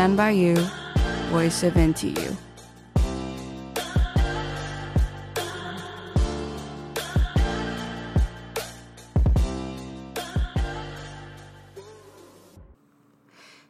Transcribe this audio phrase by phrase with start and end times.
[0.00, 0.54] Stand by you,
[1.30, 2.32] voice of NTU。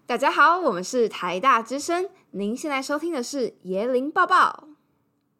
[0.06, 2.08] 大家好，我们是台大之声。
[2.30, 4.68] 您现在收听的是椰林抱抱。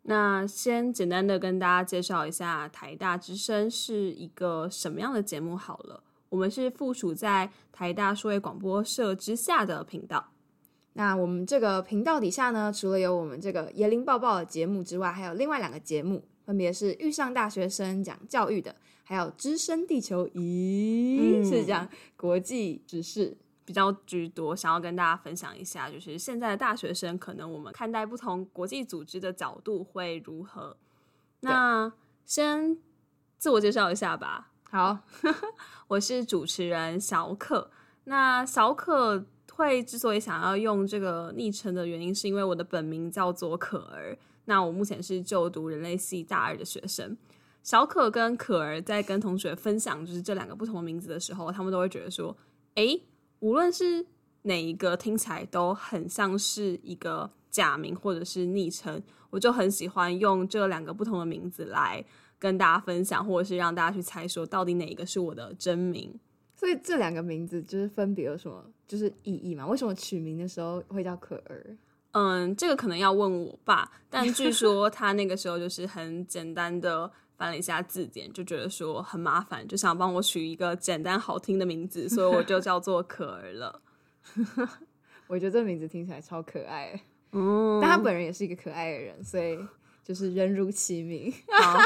[0.03, 6.03] 那先简单的跟大家介绍一下台大之声是一个什么样的节目好了。
[6.31, 10.33] 我们是附属在台大数位广播社之下的频道。
[10.95, 23.37] 那我们这个频道底下呢，除了有我们这个椰林抱抱的节目之外，还有另外两个节目，分别是遇上大学生讲教育的，还有资深地球仪、嗯、是讲国际时事。
[23.63, 30.77] 比较居多，想要跟大家分享一下，就是现在的大学生，可能我们看待不同国际组织的角度会如何？
[31.39, 31.93] 那
[32.25, 32.77] 先
[33.39, 34.51] 自我介绍一下吧。
[34.65, 34.99] 好，
[35.87, 37.71] 我是主持人小可。
[38.05, 39.25] 那小可
[39.61, 44.19] 会之所以想要用这个昵称的原因，是因为我的本名叫做可儿。
[44.47, 47.17] 那我目前是就读人类系大二的学生。
[47.63, 52.37] 小可跟可儿在跟同学分享就是这两个不同的名字的时候，他们都会觉得说，
[52.75, 53.03] 诶。
[53.41, 54.05] 无论是
[54.43, 62.05] 哪一个，听起来都很像是一个假名或者是昵称，我就很喜欢用这两个不同的名字来
[62.39, 66.21] 跟大家分享，或者是让大家去猜说到底哪一个是我的真名。
[66.55, 69.65] 所以这两个名字就是分别有什么就是意义嘛？
[69.67, 71.77] 为什么取名的时候会叫可儿？
[72.11, 77.09] 嗯，这个可能要问我爸，但据 说他那个时候就是很简单的。
[77.41, 83.81] 翻了一下字典，就觉得说很麻烦，就想帮我取一个简单好听的名字，所以我就叫做 可儿了。
[85.27, 87.01] 我觉得这名字听起来超可爱，
[87.33, 89.59] 嗯，但他本人也是一个可爱的人，所以
[90.05, 91.33] 就是人如其名。
[91.49, 91.79] 好，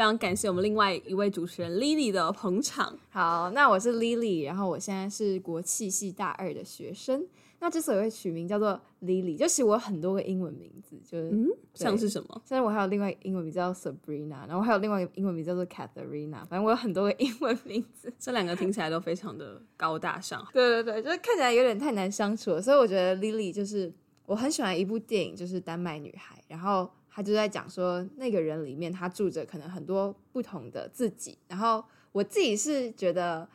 [0.00, 2.98] 非常感谢我们另外一位主持人 Lily 的捧场。
[3.10, 7.22] 好，那我是 Lily，然后我现在是国企系大二的学生。
[7.58, 12.28] 那之所以会取名叫做 Lily，就其实我有很多个英文名字，就是嗯，像是什么？
[12.46, 20.42] 现在我还有另外英文名叫 Sabrina，然后还有另外一个英文名叫做 Catharina，反正我有很多个英文名字，这两个听起来都非常的高大上。
[20.54, 23.92] 对对对，就是看起来有点太难相处了，所以我觉得 Lily 就是
[24.24, 26.90] 我很喜欢一部电影，就是《丹麦女孩》，然后
[27.20, 33.46] 她就在讲说那个人里面他住着可能很多不同的自己，然后我自己是觉得。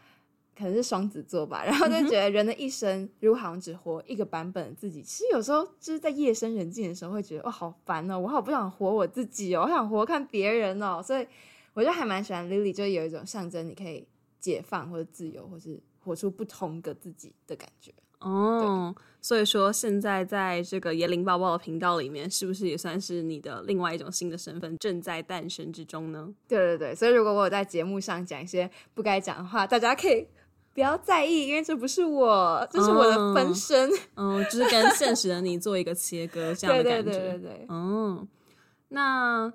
[0.58, 11.28] 可能是双子座吧，然后就觉得人的一生如果好像只活一个版本的自己，其实有时候就是在夜深人静的时候会觉得哇好烦哦，我好不想活我自己哦，我想活看别人哦，所以
[11.74, 14.08] 我就还蛮喜欢 Lily，就有一种象征你可以
[14.40, 17.94] 解放或者自由，或是活出不同的自己的感觉
[18.30, 18.96] 哦。
[19.22, 26.34] 所以说现在在这个椰林抱报的频道里面，是不是也算是你的另外一种新的身份正在诞生之中呢？
[26.47, 30.28] 对对对，所以如果我有在节目上讲一些不该讲的话，大家可以。
[30.74, 33.90] 不要在意，因为这不是我，这是我的分身。
[34.16, 37.03] 嗯，嗯，就是跟现实的你做一个切割，这样的感觉。
[37.03, 37.66] 对对对对对。
[37.69, 38.28] 嗯，
[38.90, 39.53] 那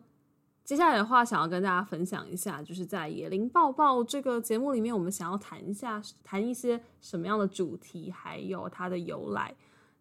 [0.70, 9.52] 接下来的话，想要跟大家分享一下，就是在椰林抱抱这个节目里面，我们想要谈一下，谈一些什么样的主题，还有它的由来。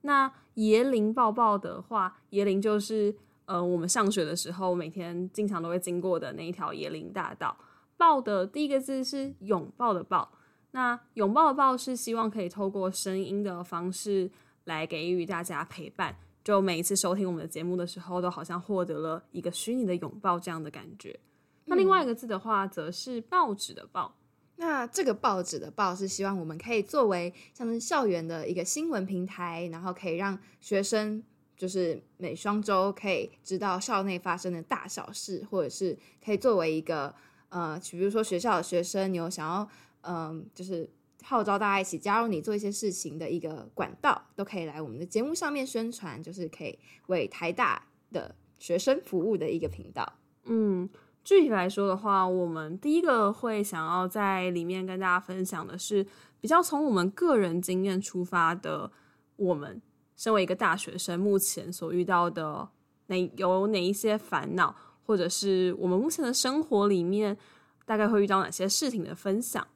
[0.02, 3.12] 那椰林抱抱的话，椰林就是
[3.46, 7.58] 呃，我们上学的时候每天经常都会经过的那一条椰林大道。
[7.98, 10.32] 抱的第一个字是拥抱的抱。
[10.70, 14.30] 那拥抱的抱是希望可以透过声音的方式
[14.66, 21.20] 来给予大家陪伴，就每一次收听我们的节目的时候，都好像获得了一个虚拟的拥抱这样的感觉。
[21.66, 24.16] 那另外一个字的话，则是报纸的报。
[24.56, 31.24] 那这个报纸的报是希望我们可以作为像是校园的一个新闻平台，然后可以让学生
[31.56, 37.14] 就是每双周可以知道校内发生的大小事，或者是可以作为一个
[37.50, 39.70] 呃，比如说学校的学生，你有想要。
[40.02, 40.90] 嗯，就是
[41.24, 50.14] 号召大家一起加入你做一些事情的一个管道，都可以来我们的节目上面宣传，就是可以为台大的学生服务的一个频道。
[50.46, 50.90] 嗯，
[51.24, 56.06] 具体来说的话，我们第一个会想要在里面跟大家分享的是
[56.40, 58.92] 比较从我们个人经验出发的，
[59.36, 59.82] 我们
[60.16, 62.68] 身为一个大学生，目前所遇到的
[63.08, 67.38] 哪有哪一些烦恼，或者是我们目前的生活里面
[67.86, 69.68] 大概会遇到哪些事情的分享。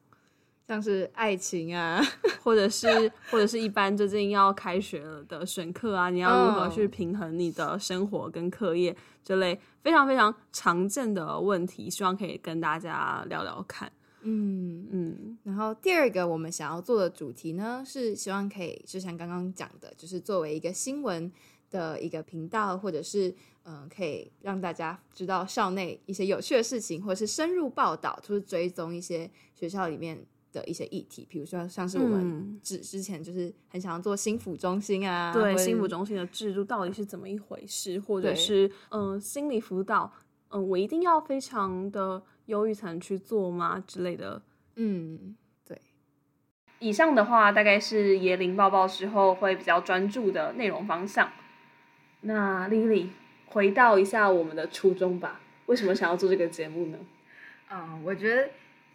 [0.66, 2.02] 像是爱情啊，
[2.42, 2.88] 或者是
[3.30, 8.96] 或者是一般最近要开学了的选课啊，你要如何去平衡你的生活跟课业
[9.26, 13.92] 这类非常非常常见的问题，希望可以跟大家聊聊看。
[14.22, 15.38] 嗯嗯。
[15.44, 21.30] 然后第二个我们想要做的主题呢，是希望可以就像刚刚讲的，就是作为一个新闻
[21.70, 23.28] 的一个频道，或者是
[23.64, 30.26] 嗯、呃，可以让大家知道校内一些有趣的事情，或者是深入报道，就是追踪一些学校里面。
[30.54, 40.10] 的一些议题，比如说像是我们之之前就是很想要做心辅中心啊，嗯、对心辅中心的制度到底是怎么一回事，或者是嗯、呃、心理辅导，
[40.50, 44.42] 嗯、呃、我一定要非常的忧郁才能去做吗之类的，
[44.76, 45.36] 嗯，
[45.68, 45.82] 对。
[46.80, 51.30] 以上的话大概是椰林抱抱之后会比较专注的内容方向。
[52.22, 53.08] 那 Lily
[53.48, 56.98] 回到一下我们的初衷吧，为什么想要做这个节目呢？
[57.72, 58.50] 嗯，我觉得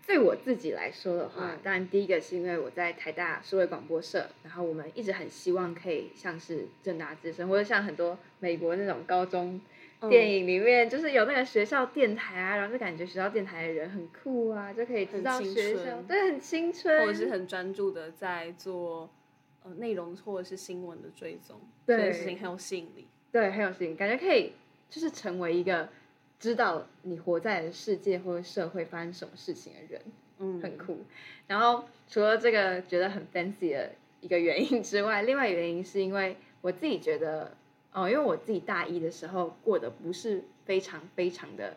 [0.08, 9.60] 对我自己来说的话，当然第一个是因为我在台大数位广播社，然后我们一直很希望可以像是正大之声，或者像很多美国那种高中
[10.08, 19.10] 电影里面，就是有那个学校电台啊，然后就感觉学校电台的人很酷啊，就可以知道学校，对，很青春，或者是很专注的在做
[19.62, 24.55] 呃内容或者是新闻的追踪，对，这件事情很有吸引力，对，很有吸引力，感觉可以
[24.88, 25.87] 就是成为一个。
[26.38, 30.02] 知道你活在的世界或者社会发生什么事情的人，
[30.38, 30.99] 嗯，很酷。
[31.46, 33.90] 然后除了这个觉得很 fancy 的
[34.20, 37.56] 一个原因之外，另外一个原因是因为我自己觉得，
[37.93, 41.76] 哦，因为我自己大一的时候过得不是非常非常的，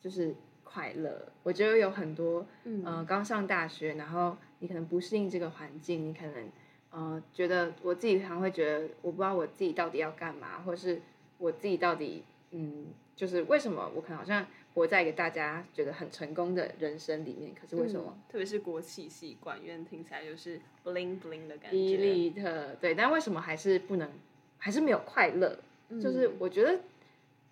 [0.00, 0.34] 就是
[0.64, 1.28] 快乐。
[1.44, 6.50] 我觉得有很多，嗯、呃，刚上大学，然后你可能不适应这个环境，你可能，
[6.90, 11.00] 呃，觉得我自己常会觉得，我不知道我自己到底要干嘛，或是
[11.38, 12.86] 我自己到底，嗯。
[13.16, 18.12] 就是为什么我可能好像活在一个大家觉得很成功的人生里面，可是为什么？
[18.14, 21.78] 嗯、特别是国企系管院听起来就是 bling bling 的感觉。
[21.78, 24.12] elite 对，但为什么还是不能，
[24.58, 25.58] 还是没有快乐？
[25.88, 26.78] 嗯、就是我觉得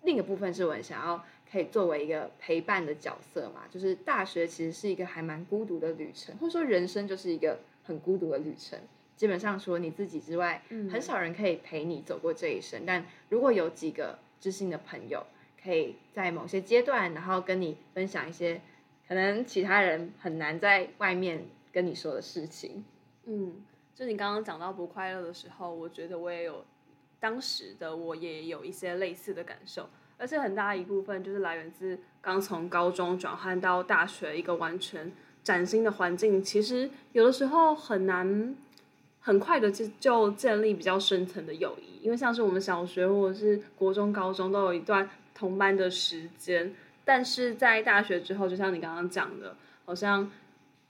[0.03, 3.63] 另一个部分是我很想要可以作为一个陪伴的角色嘛。
[3.71, 8.77] 就是大学其实是一个还蛮孤独的旅程，或者说人生就是一个很孤独的旅程。
[9.15, 12.83] 基本上除了你自己之外，嗯、很少人可以陪你走过这一生。
[12.85, 15.25] 但如果有几个知心的朋友，
[15.61, 18.61] 可以在某些阶段，然后跟你分享一些
[19.07, 22.83] 可能其他人很难在外面跟你说的事情。
[23.25, 23.53] 嗯，
[23.93, 26.63] 就你刚刚讲到不快乐的时候，我觉得我也有，
[27.19, 35.11] 当时的我也有一些类似的感受，而且很大一部分就是来源自刚从高中转换到大学一个完全
[35.43, 38.55] 崭新的环境，其实有的时候很难
[39.19, 45.09] 很快的就就建立比较深层的友谊，因为像是我们小学或者是国中、高中都有一段。
[45.37, 46.73] 同班的时间，
[47.03, 49.53] 但是在大学之后，就像你刚刚讲的，
[49.83, 50.31] 好像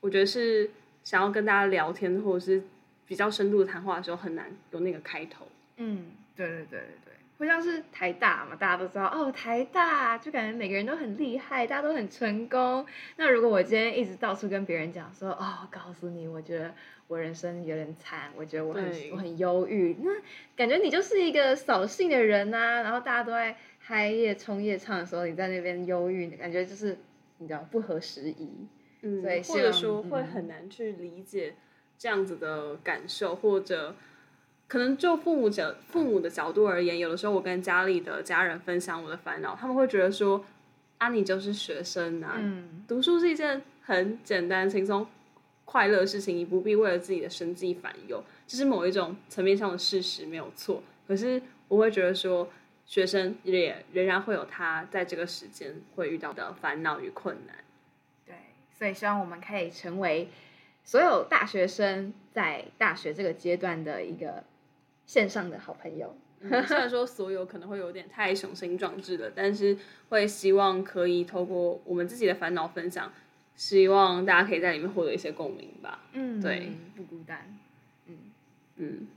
[0.02, 0.70] 我觉得是
[1.04, 2.62] 想要跟大家聊天，或者是
[3.08, 5.48] 比较深度的谈话的时候，很难有那个开头。
[5.78, 12.86] 嗯，对对对对对，会像是台大嘛，大家都知道哦，台大就感觉每个人都很厉害，大家都很成功。
[13.18, 16.74] 那如果我今天一直到处跟别人讲说，哦，告诉你，我觉得
[17.08, 20.12] 我人生有点惨，我觉得我很对我很忧郁，那
[20.56, 23.56] 感觉你就是一个扫兴的人呐、啊，然后大家都在。
[23.88, 26.98] 嗨夜冲夜唱的时候，你在那边忧郁，感觉就是
[27.38, 28.68] 你知道不合时宜，
[29.04, 31.54] 嗯，所以或者说会很难去理解
[31.96, 33.96] 这样子的感受，嗯、或者
[34.68, 40.44] 可能就父母角父母的角度而言，有的时候我跟家里的家人分享我的烦恼，他们会觉得说
[40.98, 45.08] 啊，你就是学生啊，嗯、读书是一件很简单、轻松、
[45.66, 50.82] 快乐的事情，你不必为了自己的生计烦忧，这是某一种层面上的事实，没有错。
[51.08, 52.48] 可是我会觉得说。
[52.88, 57.56] 学生也仍然会有他在这个时间会遇到的烦恼与困难，
[58.28, 58.36] 对，
[58.78, 60.30] 所以希望我们可以成为
[60.84, 64.44] 所有大学生在大学这个阶段的一个
[65.06, 66.16] 线上的好朋友。
[66.42, 69.78] 嗯，虽然说所有可能会有点太雄心壮志了，但是
[70.10, 73.12] 会希望可以透过我们自己的烦恼分享，
[73.56, 76.04] 希望大家可以在里面获得一些共鸣吧。
[76.14, 77.58] 嗯，对，不孤单。
[78.08, 78.16] 嗯
[78.76, 79.08] 嗯。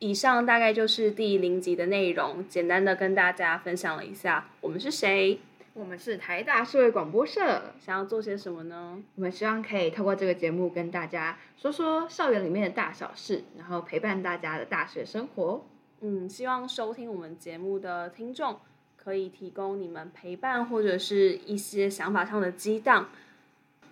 [0.00, 5.40] 以上大概就是第零集的内容，简单的跟大家分享了一下我们是谁。
[5.78, 9.00] 我们是台大社会广播社，想要做些什么呢？
[9.14, 15.64] 我们希望可以透过这个节目跟大家说说校园里面的大小事，然后陪伴大家的大学生活。
[16.00, 18.58] 嗯，希望收听我们节目的听众
[18.96, 23.10] 可以提供你们陪伴或者是一些想法上的激荡，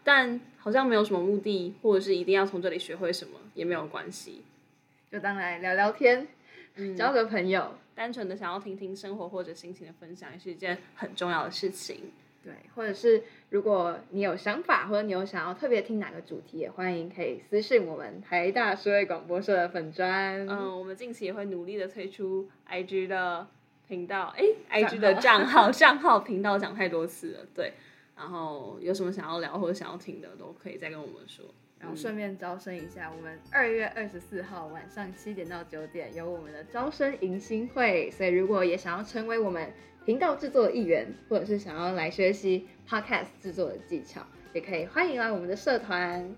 [0.03, 4.43] 但好像没有什么目的，或者是一定要从这里学会什么也没有关系。
[5.09, 6.27] 就当来聊聊天，
[6.75, 12.13] 嗯、交个朋友，单纯的想要听听生活或者心情的分享，也是一件很重要的事情。
[12.45, 20.49] 对，或者是如果你有想法，或者你有想要特别听哪个主题，也欢迎可以私信我们台大数位广播社的粉专。
[20.49, 23.49] 嗯，我们近期也会努力的推出 IG 的
[23.89, 24.45] 频道，哎
[24.83, 27.73] ，IG 的账号账号频道讲太多次了，对。
[28.17, 31.45] 然后有什么想要聊或者想要听的，都可以再跟我们说。
[31.79, 39.71] 然后顺便招生一下，我们二月二十四号晚上七点到九点有我们的招生迎新会，所以如果也想要成为我们
[40.05, 46.35] 频道制作的一员，或者是想要来学习 podcast 制作的技巧，也可以欢迎来我们的社团。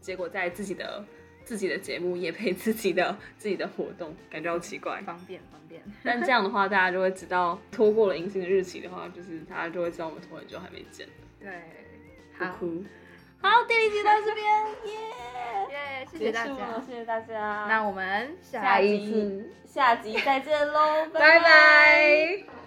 [0.00, 1.04] 结果在自己的
[1.44, 5.00] 自己的节目也配自己的自己的活动，感觉好奇怪。
[5.02, 11.06] 方便方便，但这样的话，大家就会知道拖过了迎新的日期的话，就是大家就会知道我们拖很久还没见。
[11.38, 11.50] 对，
[12.36, 12.58] 好，
[13.42, 14.46] 好，第一集到这边，
[14.84, 14.94] 耶
[15.70, 16.54] 耶，谢谢大家，
[16.86, 17.66] 谢谢大家。
[17.68, 22.61] 那我们下一次下集再见喽， 拜拜。